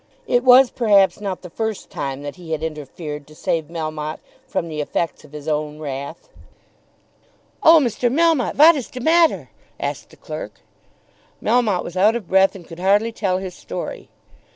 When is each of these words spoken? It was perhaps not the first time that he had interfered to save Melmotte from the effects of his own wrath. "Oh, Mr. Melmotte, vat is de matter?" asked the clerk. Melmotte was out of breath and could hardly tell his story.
It 0.25 0.43
was 0.43 0.71
perhaps 0.71 1.21
not 1.21 1.43
the 1.43 1.49
first 1.51 1.91
time 1.91 2.23
that 2.23 2.35
he 2.37 2.53
had 2.53 2.63
interfered 2.63 3.27
to 3.27 3.35
save 3.35 3.65
Melmotte 3.65 4.17
from 4.47 4.67
the 4.67 4.81
effects 4.81 5.23
of 5.23 5.31
his 5.31 5.47
own 5.47 5.77
wrath. 5.77 6.27
"Oh, 7.61 7.77
Mr. 7.79 8.11
Melmotte, 8.11 8.55
vat 8.55 8.75
is 8.75 8.87
de 8.87 8.99
matter?" 8.99 9.51
asked 9.79 10.09
the 10.09 10.17
clerk. 10.17 10.61
Melmotte 11.39 11.83
was 11.83 11.95
out 11.97 12.15
of 12.15 12.27
breath 12.27 12.55
and 12.55 12.65
could 12.67 12.79
hardly 12.79 13.11
tell 13.11 13.37
his 13.37 13.53
story. 13.53 14.09